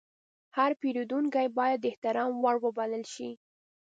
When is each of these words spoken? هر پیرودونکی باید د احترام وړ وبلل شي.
هر 0.57 0.71
پیرودونکی 0.81 1.47
باید 1.57 1.77
د 1.81 1.85
احترام 1.91 2.31
وړ 2.43 2.55
وبلل 2.61 3.03
شي. 3.13 3.29